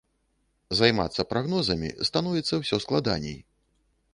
[0.79, 3.37] Займацца прагнозамі становіцца ўсё складаней.